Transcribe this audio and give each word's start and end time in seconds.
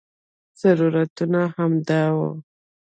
ضرورتونه 0.61 1.41
همدا 1.55 2.01
وو. 2.15 2.29